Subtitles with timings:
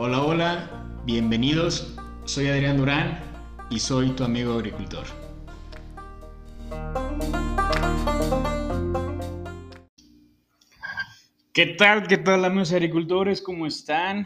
[0.00, 1.96] Hola, hola, bienvenidos.
[2.24, 3.18] Soy Adrián Durán
[3.68, 5.04] y soy tu amigo agricultor.
[11.52, 12.06] ¿Qué tal?
[12.06, 13.42] ¿Qué tal amigos agricultores?
[13.42, 14.24] ¿Cómo están?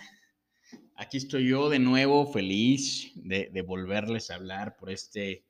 [0.95, 5.47] Aquí estoy yo de nuevo, feliz de, volverles a hablar por este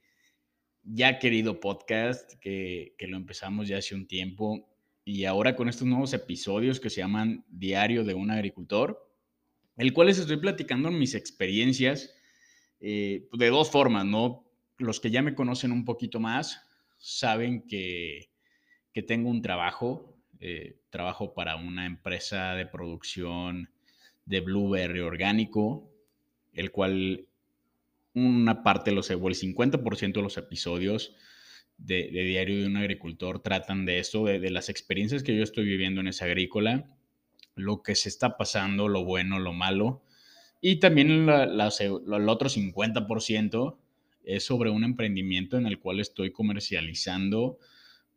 [0.84, 4.70] ya querido podcast que, que lo empezamos ya hace un tiempo
[5.04, 9.11] y ahora con estos nuevos episodios que se llaman Diario de un agricultor
[9.76, 12.14] el cual les estoy platicando mis experiencias
[12.80, 14.44] eh, de dos formas, ¿no?
[14.78, 16.66] Los que ya me conocen un poquito más
[16.98, 18.30] saben que,
[19.06, 23.70] tengo un trabajo, eh, trabajo para una empresa de producción
[24.26, 25.90] de blueberry orgánico,
[26.52, 27.26] el cual
[28.14, 31.14] una parte, los, o el 50% de los episodios
[31.78, 35.64] de, Diario de un Agricultor tratan de eso, de, de las experiencias que yo estoy
[35.64, 36.96] viviendo en esa agrícola
[37.54, 40.02] lo que se está pasando, lo bueno, lo malo.
[40.60, 43.76] Y también el otro 50%
[44.24, 47.58] es sobre un emprendimiento en el cual estoy comercializando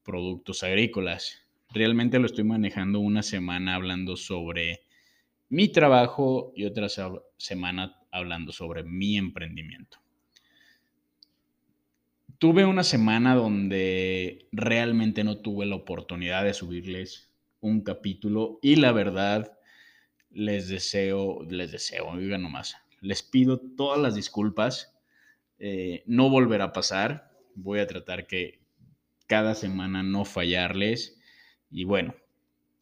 [0.04, 1.48] productos agrícolas.
[1.72, 4.84] Realmente lo estoy manejando una semana hablando sobre
[5.50, 6.88] mi trabajo y otra
[7.38, 9.98] semana hablando sobre mi emprendimiento.
[12.38, 17.25] Tuve una semana donde realmente no tuve la oportunidad de subirles
[17.66, 19.58] un capítulo y la verdad
[20.30, 24.94] les deseo, les deseo, oigan nomás, les pido todas las disculpas,
[25.58, 28.60] eh, no volverá a pasar, voy a tratar que
[29.26, 31.20] cada semana no fallarles
[31.72, 32.14] y bueno,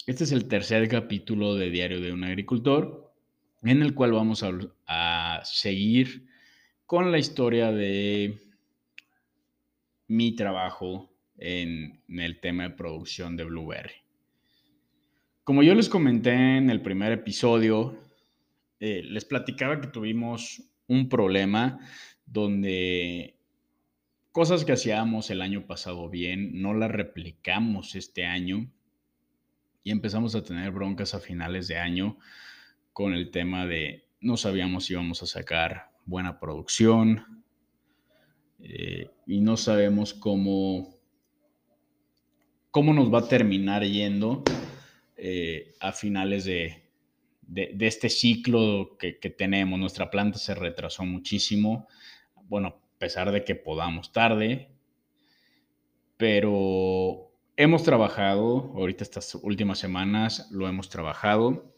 [0.06, 3.14] este es el tercer capítulo de Diario de un Agricultor
[3.62, 4.44] en el cual vamos
[4.88, 6.28] a, seguir
[6.86, 8.38] con la historia de
[10.08, 14.03] mi trabajo en el tema de producción de Blueberry.
[15.44, 18.00] Como yo les comenté en el primer episodio,
[18.80, 21.80] eh, les platicaba que tuvimos un problema
[22.26, 23.36] donde
[24.32, 28.72] cosas que hacíamos el año pasado bien, no las replicamos este año
[29.84, 32.18] y empezamos a tener broncas a finales de año
[32.94, 37.44] con el tema de no sabíamos si íbamos a sacar buena producción
[38.60, 40.96] eh, y no sabemos cómo,
[42.72, 44.42] cómo nos va a terminar yendo
[45.18, 46.84] eh, a finales de,
[47.80, 49.80] este ciclo que, tenemos.
[49.80, 51.88] Nuestra planta se retrasó muchísimo,
[52.46, 54.70] bueno, a pesar de que podamos tarde,
[56.18, 61.74] pero hemos trabajado, ahorita estas últimas semanas lo hemos trabajado.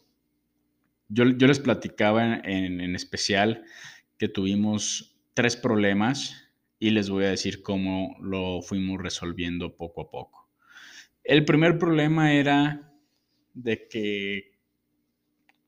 [1.08, 3.64] Yo, les platicaba en, en especial
[4.18, 10.10] que tuvimos tres problemas y les voy a decir cómo lo fuimos resolviendo poco a
[10.10, 10.48] poco.
[11.24, 12.95] El primer problema era
[13.56, 14.52] de que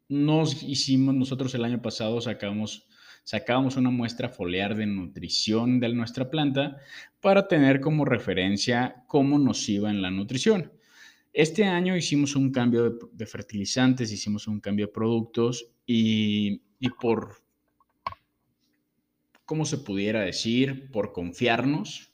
[0.08, 2.86] nos hicimos, nosotros el año pasado sacamos,
[3.24, 6.76] sacábamos una muestra foliar de nutrición de nuestra planta
[7.20, 10.72] para tener como referencia cómo nos iba en la nutrición.
[11.32, 17.42] Este año hicimos un cambio de, fertilizantes, hicimos un cambio de productos y, y por,
[19.44, 20.90] ¿cómo se pudiera decir?
[20.90, 22.07] Por confiarnos,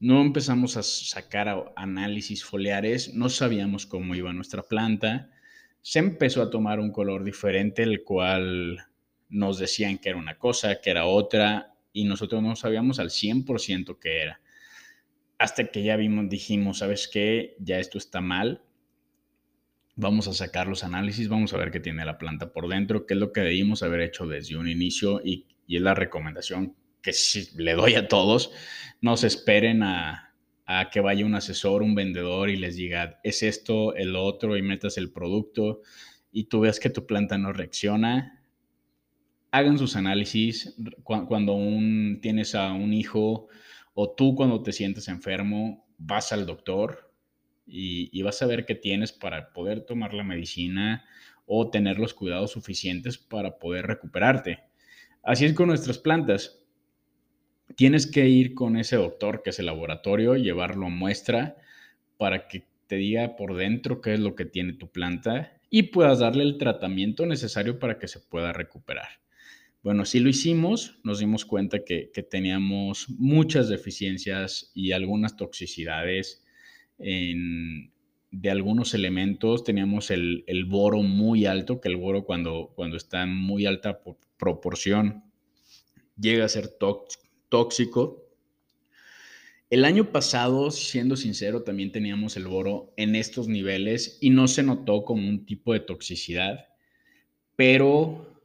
[0.00, 5.30] no empezamos a sacar análisis foliares, no sabíamos cómo iba nuestra planta,
[5.80, 8.86] se empezó a tomar un color diferente, el cual
[9.28, 13.98] nos decían que era una cosa, que era otra, y nosotros no sabíamos al 100%
[14.00, 14.40] qué era.
[15.38, 17.56] Hasta que ya vimos, dijimos, ¿sabes qué?
[17.58, 18.62] Ya esto está mal.
[19.96, 23.14] Vamos a sacar los análisis, vamos a ver qué tiene la planta por dentro, qué
[23.14, 27.12] es lo que debimos haber hecho desde un inicio y, y es la recomendación que
[27.12, 28.50] si le doy a todos,
[29.02, 30.32] no se esperen a,
[30.90, 34.96] que vaya un asesor, un vendedor y les diga, es esto, el otro, y metas
[34.96, 35.82] el producto
[36.32, 38.42] y tú veas que tu planta no reacciona.
[39.50, 41.54] Hagan sus análisis cuando
[42.22, 43.48] tienes a un hijo
[43.92, 47.12] o tú cuando te sientes enfermo, vas al doctor
[47.66, 51.04] y vas a ver qué tienes para poder tomar la medicina
[51.46, 54.60] o tener los cuidados suficientes para poder recuperarte.
[55.22, 56.63] Así es con nuestras plantas
[57.76, 61.56] tienes que ir con ese doctor que es el laboratorio, llevarlo a muestra
[62.16, 66.20] para que te diga por dentro qué es lo que tiene tu planta y puedas
[66.20, 69.08] darle el tratamiento necesario para que se pueda recuperar.
[69.82, 76.42] Bueno, así lo hicimos, nos dimos cuenta que, teníamos muchas deficiencias y algunas toxicidades
[76.96, 79.62] de algunos elementos.
[79.62, 84.00] Teníamos el, boro muy alto, que el boro cuando, cuando está en muy alta
[84.38, 85.24] proporción
[86.16, 87.23] llega a ser tóxico
[87.54, 88.26] tóxico.
[89.70, 94.64] El año pasado, siendo sincero, también teníamos el boro en estos niveles y no se
[94.64, 96.66] notó como un tipo de toxicidad,
[97.54, 98.42] pero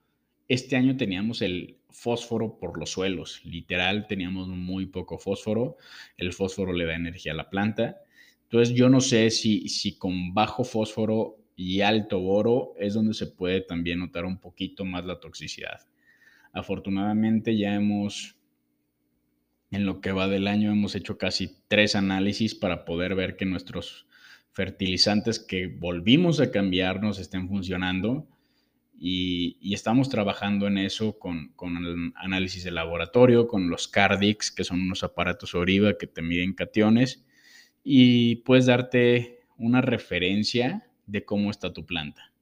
[0.47, 5.77] este año teníamos el fósforo por los suelos, literal teníamos muy poco fósforo,
[6.15, 8.01] el fósforo le da energía a la planta,
[8.43, 13.25] entonces yo no sé si, si con bajo fósforo y alto boro es donde se
[13.25, 15.79] puede también notar un poquito más la toxicidad.
[16.53, 18.38] Afortunadamente ya hemos,
[19.71, 23.45] en lo que va del año, hemos hecho casi tres análisis para poder ver que
[23.45, 24.07] nuestros
[24.51, 28.27] fertilizantes que volvimos a cambiar nos estén funcionando
[28.99, 34.63] y, estamos trabajando en eso con, con, el análisis de laboratorio, con los Cardix, que
[34.63, 37.25] son unos aparatos Oriva que te miden cationes
[37.83, 42.33] y puedes darte una referencia de cómo está tu planta.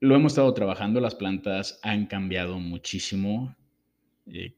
[0.00, 3.56] Lo hemos estado trabajando, las plantas han cambiado muchísimo.
[4.26, 4.54] Eh,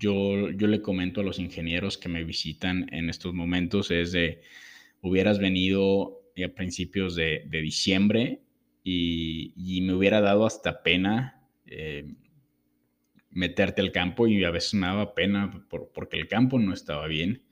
[0.00, 4.40] yo, yo le comento a los ingenieros que me visitan en estos momentos, es de,
[5.02, 8.40] hubieras venido a principios de, de diciembre
[8.82, 12.14] y, me hubiera dado hasta pena eh,
[13.30, 17.42] meterte al campo y a veces me daba pena porque el campo no estaba bien.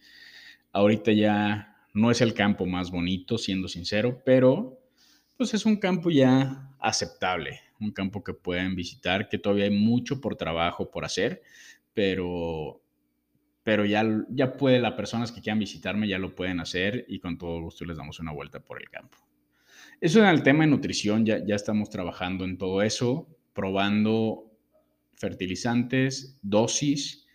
[0.72, 4.80] Ahorita ya no es el campo más bonito, siendo sincero, pero
[5.36, 10.20] pues es un campo ya aceptable, un campo que pueden visitar, que todavía hay mucho
[10.20, 11.42] por trabajo por hacer,
[11.98, 12.80] pero,
[13.64, 17.36] pero ya, ya puede, las personas que quieran visitarme ya lo pueden hacer y con
[17.36, 19.18] todo gusto les damos una vuelta por el campo.
[20.00, 24.48] Eso en el tema de nutrición, ya, ya estamos trabajando en todo eso, probando
[25.16, 27.26] fertilizantes, dosis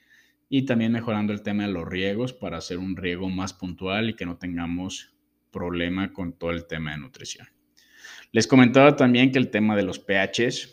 [0.48, 4.16] y también mejorando el tema de los riegos para hacer un riego más puntual y
[4.16, 5.14] que no tengamos
[5.52, 7.50] problema con todo el tema de nutrición.
[8.32, 10.73] Les comentaba también que el tema de los pHs,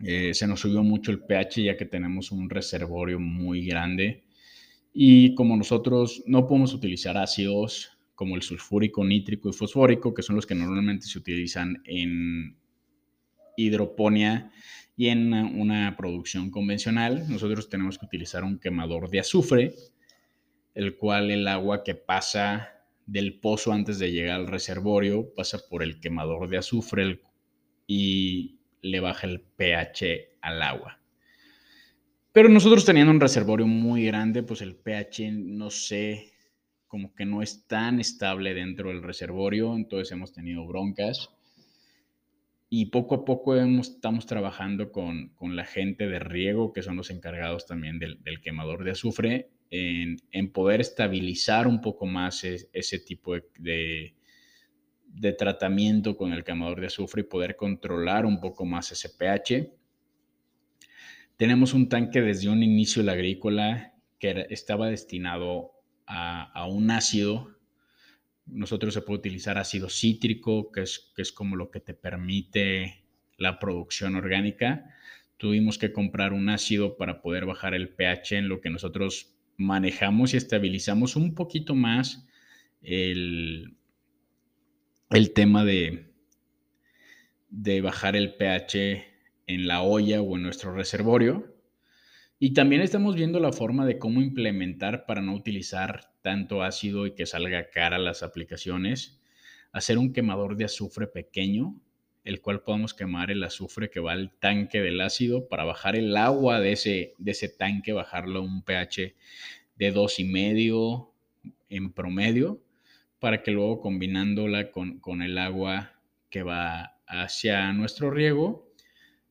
[0.00, 4.24] eh, se nos subió mucho el pH ya que tenemos un reservorio muy grande
[4.92, 10.36] y como nosotros no podemos utilizar ácidos como el sulfúrico, nítrico y fosfórico, que son
[10.36, 12.56] los que normalmente se utilizan en
[13.56, 14.52] hidroponía
[14.96, 17.28] y en una, producción convencional.
[17.28, 19.74] Nosotros tenemos que utilizar un quemador de azufre,
[20.74, 22.68] el cual el agua que pasa
[23.06, 27.20] del pozo antes de llegar al reservorio pasa por el quemador de azufre
[27.86, 28.53] y
[28.84, 31.00] le baja el pH al agua.
[32.32, 36.32] Pero nosotros teniendo un reservorio muy grande, pues el pH no sé
[36.86, 41.30] como que no es tan estable dentro del reservorio, entonces hemos tenido broncas.
[42.68, 47.10] Y poco a poco estamos trabajando con, con, la gente de riego, que son los
[47.10, 54.14] encargados también del, quemador de azufre, en, poder estabilizar un poco más ese tipo de,
[55.38, 59.72] tratamiento con el quemador de azufre y poder controlar un poco más ese pH.
[61.36, 65.72] Tenemos un tanque desde un inicio de la agrícola que estaba destinado
[66.06, 67.50] a, un ácido,
[68.46, 73.04] nosotros se puede utilizar ácido cítrico, que es, que es como lo que te permite
[73.38, 74.90] la producción orgánica.
[75.38, 80.34] Tuvimos que comprar un ácido para poder bajar el pH en lo que nosotros manejamos
[80.34, 82.26] y estabilizamos un poquito más
[82.82, 83.76] el,
[85.14, 86.06] el tema de,
[87.48, 89.04] de bajar el pH
[89.46, 91.54] en la olla o en nuestro reservorio.
[92.40, 97.14] Y también estamos viendo la forma de cómo implementar para no utilizar tanto ácido y
[97.14, 99.20] que salga cara las aplicaciones,
[99.70, 101.80] hacer un quemador de azufre pequeño,
[102.24, 106.16] el cual podamos quemar el azufre que va al tanque del ácido para bajar el
[106.16, 109.14] agua de ese, de ese tanque, bajarlo a un pH
[109.76, 111.12] de dos y medio
[111.68, 112.63] en promedio,
[113.24, 118.70] para que luego combinándola con, con el agua que va hacia nuestro riego,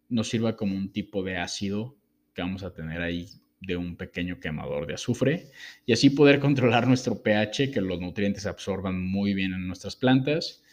[0.09, 1.95] nos sirva como un tipo de ácido
[2.33, 3.27] que vamos a tener ahí
[3.61, 5.51] de un pequeño quemador de azufre
[5.85, 10.63] y así poder controlar nuestro pH, que los nutrientes absorban muy bien en nuestras plantas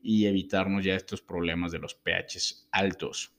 [0.00, 3.34] y evitarnos ya estos problemas de los pHs altos.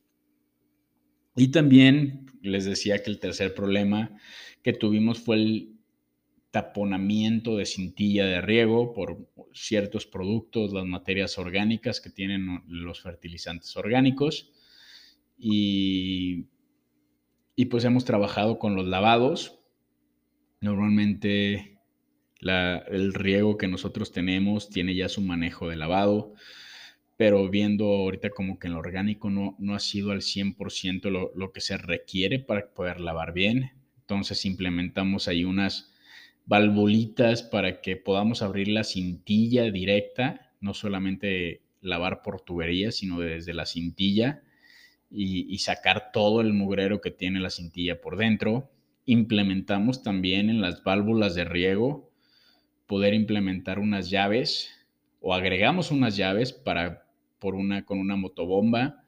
[1.35, 4.15] Y también les decía que el tercer problema
[4.61, 5.80] que tuvimos fue el
[6.51, 13.75] taponamiento de cintilla de riego por ciertos productos, las materias orgánicas que tienen los fertilizantes
[13.77, 14.51] orgánicos.
[15.37, 16.45] Y
[17.55, 19.59] y pues hemos trabajado con los lavados.
[20.61, 21.77] Normalmente
[22.41, 26.33] el riego que nosotros tenemos tiene ya su manejo de lavado,
[27.17, 31.31] pero viendo ahorita como que en lo orgánico no, no ha sido al 100% lo,
[31.35, 33.73] lo que se requiere para poder lavar bien.
[33.99, 35.90] Entonces implementamos ahí unas
[36.45, 43.53] valvulitas para que podamos abrir la cintilla directa, no solamente lavar por tubería, sino desde
[43.53, 44.43] la cintilla
[45.09, 48.71] y, sacar todo el mugrero que tiene la cintilla por dentro.
[49.05, 52.09] Implementamos también en las válvulas de riego
[52.87, 54.69] poder implementar unas llaves
[55.19, 57.05] o agregamos unas llaves para
[57.39, 59.03] por una con una motobomba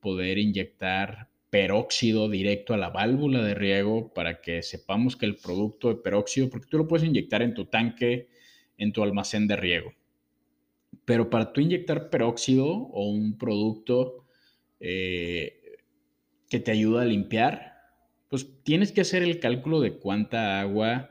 [0.00, 5.88] poder inyectar peróxido directo a la válvula de riego para que sepamos que el producto
[5.88, 8.28] de peróxido, porque tú lo puedes inyectar en tu tanque,
[8.76, 9.92] en tu almacén de riego.
[11.04, 14.26] Pero para tú inyectar peróxido o un producto
[14.80, 15.76] eh,
[16.50, 17.74] que te ayuda a limpiar,
[18.28, 21.08] pues tienes que hacer el cálculo de cuánta agua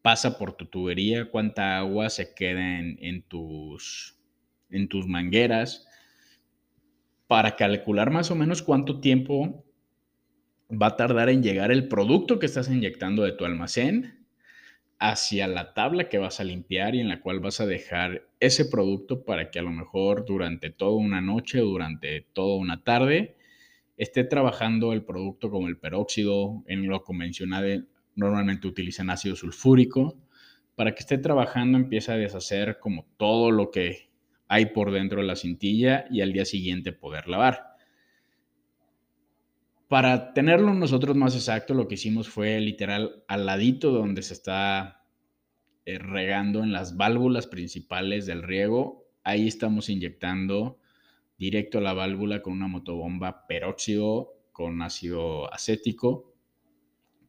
[0.00, 4.16] pasa por tu tubería, cuánta agua se queda en, tus,
[4.70, 5.88] en tus mangueras,
[7.26, 9.64] para calcular más o menos cuánto tiempo
[10.72, 14.26] va a tardar en llegar el producto que estás inyectando de tu almacén
[14.98, 18.64] hacia la tabla que vas a limpiar y en la cual vas a dejar ese
[18.64, 23.36] producto para que a lo mejor durante toda una noche o durante toda una tarde
[23.96, 30.16] esté trabajando el producto como el peróxido en lo convencional normalmente utilizan ácido sulfúrico
[30.76, 34.08] para que esté trabajando empiece a deshacer como todo lo que
[34.48, 37.71] hay por dentro de la cintilla y al día siguiente poder lavar.
[39.92, 45.04] Para tenerlo nosotros más exacto, lo que hicimos fue literal al ladito donde se está
[45.84, 49.04] eh, regando en las válvulas principales del riego.
[49.22, 50.78] Ahí estamos inyectando
[51.36, 56.32] directo a la válvula con una motobomba peróxido con ácido acético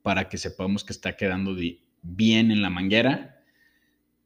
[0.02, 1.58] para que sepamos que está quedando
[2.02, 3.44] bien en la manguera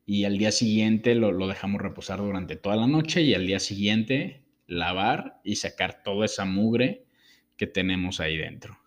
[0.06, 3.60] y al día siguiente lo, lo, dejamos reposar durante toda la noche y al día
[3.60, 7.07] siguiente lavar y sacar toda esa mugre
[7.58, 8.78] que tenemos ahí dentro.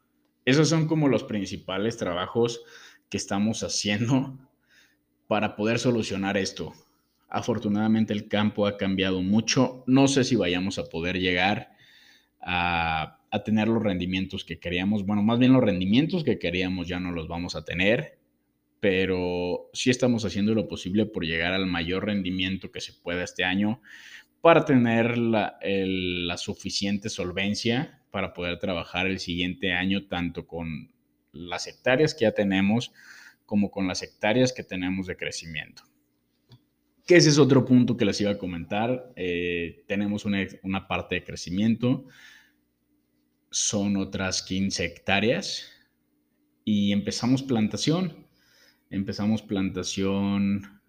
[0.45, 2.63] Esos son como los principales trabajos
[3.09, 4.39] que estamos haciendo
[5.27, 6.73] para poder solucionar esto.
[7.29, 9.85] Afortunadamente el campo ha cambiado mucho.
[9.87, 11.71] No sé si vayamos a poder llegar
[12.41, 15.07] a, tener los rendimientos que queríamos.
[15.07, 18.19] Bueno, más bien los rendimientos que queríamos ya no los vamos a tener,
[18.81, 23.45] pero sí estamos haciendo lo posible por llegar al mayor rendimiento que se pueda este
[23.45, 23.81] año
[24.41, 30.91] para tener la, suficiente solvencia para poder trabajar el siguiente año tanto con
[31.33, 32.93] las hectáreas que ya tenemos
[33.47, 35.83] como con las hectáreas que tenemos de crecimiento.
[37.07, 39.13] Que ese es otro punto que les iba a comentar.
[39.17, 42.07] Eh, tenemos una, una parte de crecimiento,
[43.51, 45.73] son otras 15 hectáreas
[46.65, 48.27] y empezamos plantación.
[48.91, 50.81] Empezamos plantación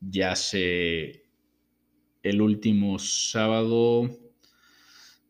[0.00, 1.19] ya hace
[2.22, 4.10] el último sábado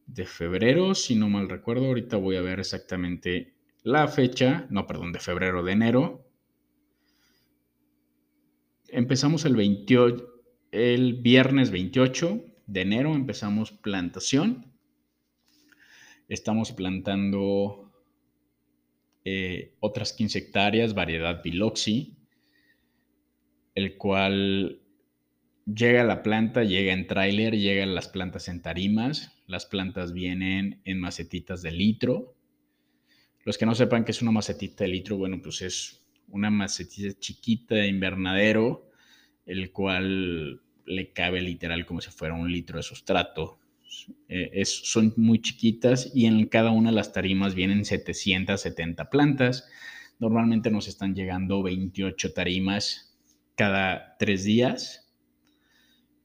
[0.07, 1.87] de febrero, si no mal recuerdo.
[1.87, 4.67] Ahorita voy a ver exactamente la fecha.
[4.71, 6.27] No, perdón, de febrero, de enero.
[8.89, 10.43] Empezamos el 28,
[10.73, 14.73] el viernes 28 de enero empezamos plantación.
[16.29, 17.91] Estamos plantando
[19.25, 22.17] eh, otras 15 hectáreas, variedad Biloxi,
[23.75, 24.80] el cual
[25.75, 30.81] llega a la planta, llega en tráiler, llegan las plantas en tarimas, las plantas vienen
[30.85, 32.35] en macetitas de litro.
[33.45, 37.19] Los que no sepan qué es una macetita de litro, bueno, pues es una macetita
[37.19, 38.91] chiquita de invernadero,
[39.47, 43.59] el cual le cabe literal como si fuera un litro de sustrato.
[44.29, 49.69] Eh, son muy chiquitas y en cada una de las tarimas vienen 770 plantas.
[50.19, 53.19] Normalmente nos están llegando 28 tarimas
[53.57, 55.10] cada tres días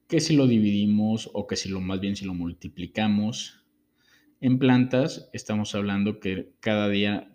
[0.08, 3.62] que si lo dividimos o que si lo más bien si lo multiplicamos
[4.40, 7.32] en plantas, estamos hablando que cada día,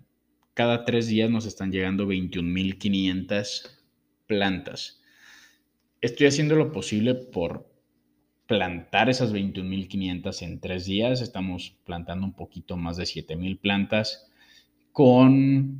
[0.53, 3.79] cada tres días nos están llegando 21.500
[4.27, 5.01] plantas.
[5.99, 7.69] Estoy haciendo lo posible por
[8.47, 11.21] plantar esas 21.500 en tres días.
[11.21, 14.31] Estamos plantando un poquito más de 7.000 plantas
[14.91, 15.79] con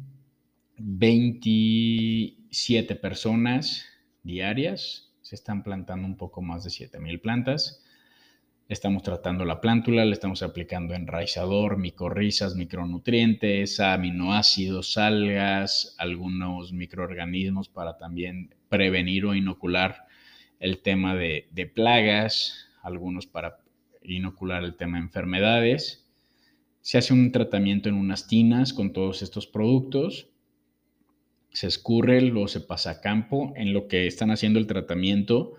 [0.78, 3.86] 27 personas
[4.24, 7.82] diarias se están plantando un poco más de 7000 plantas.
[8.68, 17.98] Estamos tratando la plántula, le estamos aplicando enraizador, micorrizas, micronutrientes, aminoácidos, algas, algunos microorganismos para
[17.98, 20.06] también prevenir o inocular
[20.60, 23.60] el tema de, de plagas, algunos para
[24.04, 26.12] inocular el tema de enfermedades.
[26.82, 30.31] Se hace un tratamiento en unas tinas con todos estos productos
[31.52, 33.54] se escurre, luego se pasa a campo.
[33.56, 35.54] En lo que están haciendo el tratamiento,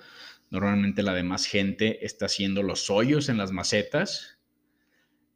[0.51, 4.39] normalmente la demás gente está haciendo los hoyos en las macetas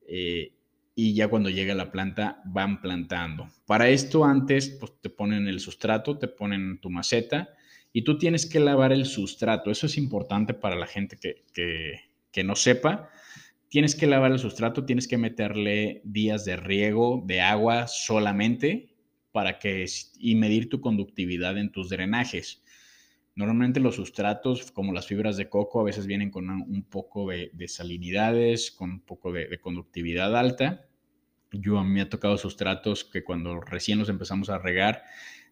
[0.08, 0.52] eh,
[0.94, 3.48] y ya cuando llega la planta van plantando.
[3.66, 7.50] Para esto antes pues, te ponen el sustrato, te ponen tu maceta
[7.92, 9.70] y tú tienes que lavar el sustrato.
[9.70, 11.44] Eso es importante para la gente que,
[12.32, 13.10] que no sepa.
[13.68, 18.95] Tienes que lavar el sustrato, tienes que meterle días de riego de agua solamente
[19.36, 19.84] para que
[20.18, 22.62] y medir tu conductividad en tus drenajes.
[23.34, 27.68] Normalmente los sustratos, como las fibras de coco, a veces vienen con un poco de,
[27.68, 30.86] salinidades, con un poco de, conductividad alta.
[31.52, 35.02] Yo a mí me ha tocado sustratos que cuando recién los empezamos a regar,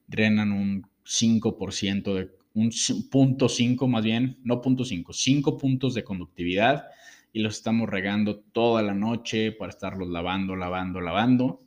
[0.06, 2.70] drenan un 5% de, un
[3.10, 6.86] punto 5 más bien, no punto 5, 5 puntos de conductividad
[7.34, 11.64] y los estamos regando toda la noche para estarlos lavando, lavando, lavando,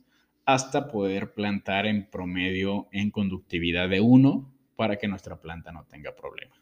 [0.48, 6.16] hasta poder plantar en promedio en conductividad de 1 para que nuestra planta no tenga
[6.16, 6.54] problema.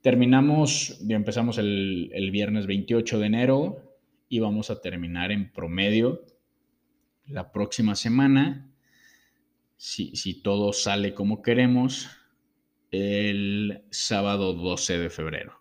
[0.00, 3.76] Terminamos, empezamos el, el viernes 28 de enero
[4.30, 6.24] y vamos a terminar en promedio
[7.26, 8.72] la próxima semana,
[9.76, 12.08] si, si todo sale como queremos,
[12.90, 15.57] el sábado 12 de febrero.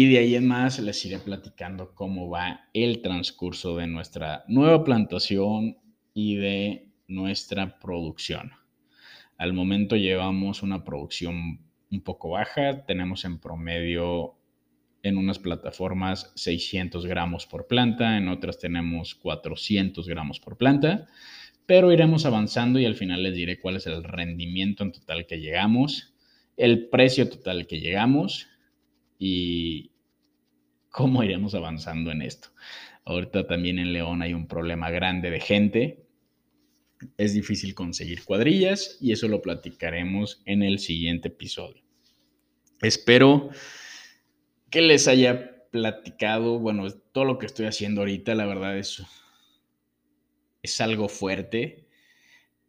[0.00, 4.84] Y de ahí en más les iré platicando cómo va el transcurso de nuestra nueva
[4.84, 5.76] plantación
[6.14, 8.52] y de nuestra producción.
[9.38, 14.36] Al momento llevamos una producción un poco baja, tenemos en promedio
[15.02, 21.08] en unas plataformas 600 gramos por planta, en otras tenemos 400 gramos por planta,
[21.66, 25.40] pero iremos avanzando y al final les diré cuál es el rendimiento en total que
[25.40, 26.14] llegamos,
[26.56, 28.46] el precio total que llegamos
[29.18, 29.90] y
[30.90, 32.48] cómo iremos avanzando en esto.
[33.04, 36.06] Ahorita también en León hay un problema grande de gente,
[37.16, 41.82] es difícil conseguir cuadrillas y eso lo platicaremos en el siguiente episodio.
[42.82, 43.50] Espero
[44.70, 49.02] que les haya platicado, bueno, todo lo que estoy haciendo ahorita, la verdad es,
[50.62, 51.88] es algo fuerte,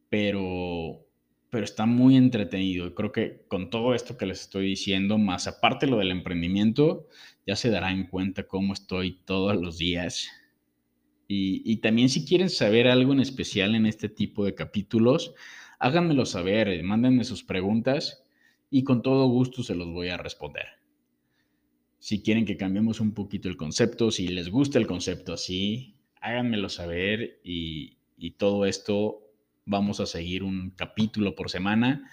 [0.10, 1.06] pero,
[1.50, 2.94] pero está muy entretenido.
[2.96, 7.08] Creo que con todo esto que les estoy diciendo, más aparte lo del emprendimiento,
[7.46, 10.30] ya se darán cuenta cómo estoy todos los días
[11.32, 15.36] y, también si quieren saber algo en especial en este tipo de capítulos,
[15.78, 18.26] háganmelo saber, eh, mándenme sus preguntas
[18.72, 20.66] y con todo gusto se los voy a responder.
[22.00, 26.68] Si quieren que cambiemos un poquito el concepto, si les gusta el concepto así, háganmelo
[26.68, 29.29] saber y, y todo esto
[29.70, 32.10] vamos a seguir un capítulo por semana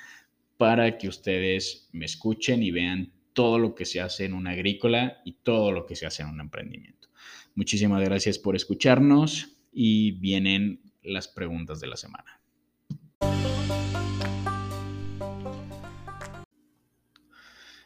[0.59, 5.23] para que ustedes me escuchen y vean todo lo que se hace en una agrícola
[5.25, 7.09] y todo lo que se hace en un emprendimiento.
[7.55, 12.41] Muchísimas gracias por escucharnos y vienen las preguntas de la semana.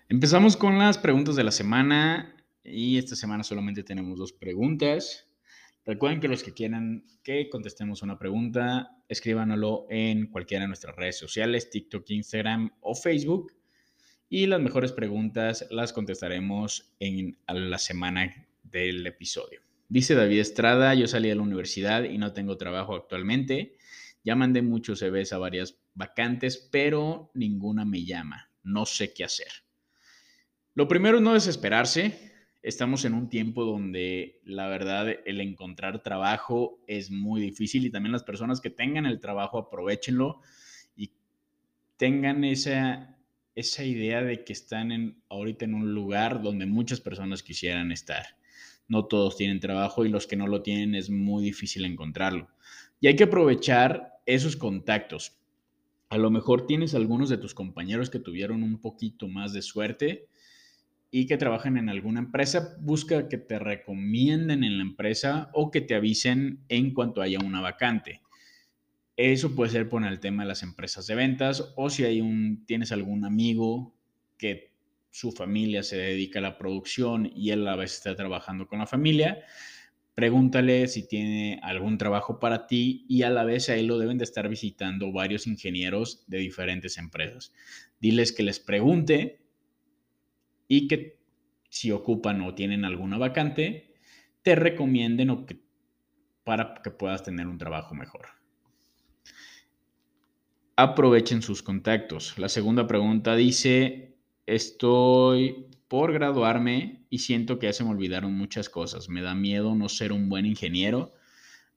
[0.09, 5.30] Empezamos con las preguntas de la semana y esta semana solamente tenemos dos preguntas.
[5.91, 11.19] Recuerden que los que quieran que contestemos una pregunta, escríbanoslo en cualquiera de nuestras redes
[11.19, 13.53] sociales, TikTok, Instagram o Facebook.
[14.29, 19.63] Y las mejores preguntas las contestaremos en la semana del episodio.
[19.89, 23.77] Dice David Estrada, yo salí de la universidad y no tengo trabajo actualmente.
[24.23, 28.49] Ya mandé muchos CVs a varias vacantes, pero ninguna me llama.
[28.63, 29.51] No sé qué hacer.
[30.75, 32.30] Lo primero es no desesperarse.
[32.63, 38.13] Estamos en un tiempo donde la verdad el encontrar trabajo es muy difícil y también
[38.13, 40.41] las personas que tengan el trabajo aprovechenlo
[40.95, 41.13] y
[41.97, 43.17] tengan esa,
[43.55, 48.27] esa idea de que están en, ahorita en un lugar donde muchas personas quisieran estar
[48.91, 52.49] no todos tienen trabajo y los que no lo tienen es muy difícil encontrarlo.
[53.01, 55.39] Y hay que aprovechar esos contactos.
[56.09, 60.27] A lo mejor tienes algunos de tus compañeros que tuvieron un poquito más de suerte
[61.11, 65.81] y que trabajan en alguna empresa, busca que te recomienden en la empresa o que
[65.81, 68.21] te avisen en cuanto haya una vacante.
[69.17, 72.65] Eso puede ser por el tema de las empresas de ventas o si hay un,
[72.65, 73.95] tienes algún amigo
[74.39, 74.71] que
[75.11, 78.87] su familia se dedica a la producción y él a veces está trabajando con la
[78.87, 79.45] familia,
[80.15, 84.25] pregúntale si tiene algún trabajo para ti y a la vez ahí lo deben de
[84.25, 87.53] estar visitando varios ingenieros de diferentes empresas.
[88.01, 89.40] Diles que les pregunte
[90.71, 91.19] y que
[91.69, 93.93] si ocupan o tienen alguna vacante,
[94.43, 95.47] te recomienden
[96.45, 98.29] para que puedas tener un trabajo mejor.
[100.77, 102.39] Aprovechen sus contactos.
[102.39, 108.69] La segunda pregunta dice, Estoy por graduarme y siento que ya se me olvidaron muchas
[108.69, 109.09] cosas.
[109.09, 111.13] Me da miedo no ser un buen ingeniero.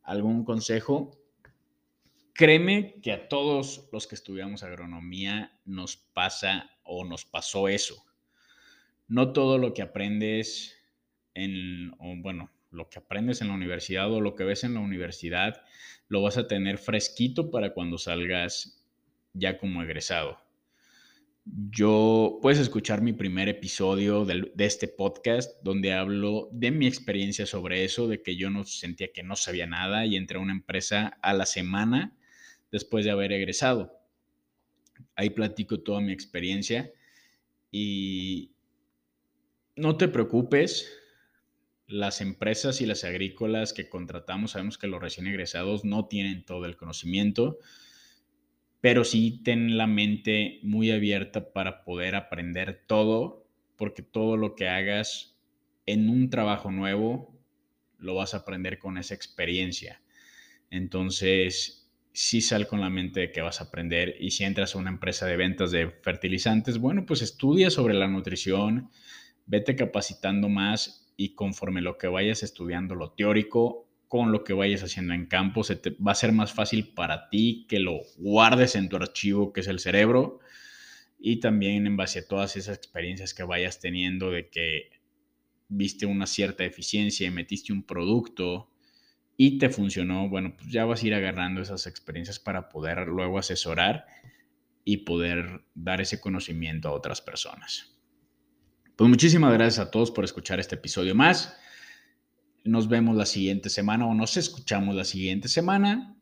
[0.03, 1.17] ¿Algún consejo?
[2.33, 8.05] Créeme que a todos los que estudiamos agronomía nos pasa o nos pasó eso.
[9.07, 10.77] No todo lo que aprendes
[11.33, 15.63] en, bueno, lo que aprendes en la universidad o lo que ves en la universidad,
[16.07, 18.83] lo vas a tener fresquito para cuando salgas
[19.33, 20.37] ya como egresado.
[21.45, 27.83] Yo puedes escuchar mi primer episodio de, este podcast donde hablo de mi experiencia sobre
[27.83, 31.17] eso, de que yo no sentía que no sabía nada y entré a una empresa
[31.21, 32.15] a la semana
[32.71, 33.91] después de haber egresado.
[35.15, 36.93] Ahí platico toda mi experiencia
[37.71, 38.52] y
[39.75, 40.91] no te preocupes,
[41.87, 46.65] las empresas y las agrícolas que contratamos, sabemos que los recién egresados no tienen todo
[46.65, 47.59] el conocimiento,
[48.81, 54.67] pero sí ten la mente muy abierta para poder aprender todo, porque todo lo que
[54.67, 55.37] hagas
[55.85, 57.33] en un trabajo nuevo
[57.97, 60.01] lo vas a aprender con esa experiencia.
[60.69, 64.77] Entonces, sí sal con la mente de que vas a aprender y si entras a
[64.77, 68.89] una empresa de ventas de fertilizantes, bueno, pues estudia sobre la nutrición,
[69.45, 74.83] vete capacitando más y conforme lo que vayas estudiando, lo teórico, con lo que vayas
[74.83, 78.75] haciendo en campo, se te, va a ser más fácil para ti que lo guardes
[78.75, 80.39] en tu archivo, que es el cerebro,
[81.19, 84.91] y también en base a todas esas experiencias que vayas teniendo de que
[85.67, 88.69] viste una cierta eficiencia y metiste un producto
[89.35, 93.39] y te funcionó, bueno, pues ya vas a ir agarrando esas experiencias para poder luego
[93.39, 94.05] asesorar
[94.85, 97.92] y poder dar ese conocimiento a otras personas.
[98.95, 101.57] Pues muchísimas gracias a todos por escuchar este episodio más.
[102.63, 106.15] Nos vemos la siguiente semana o nos escuchamos la siguiente semana.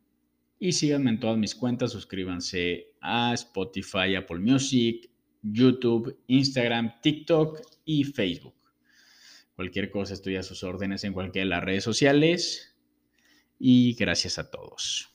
[0.58, 5.10] Y síganme en todas mis cuentas, suscríbanse a Spotify, Apple Music,
[5.42, 8.54] YouTube, Instagram, TikTok y Facebook.
[9.54, 12.74] Cualquier cosa estoy a sus órdenes en cualquiera de las redes sociales.
[13.58, 15.14] Y gracias a todos.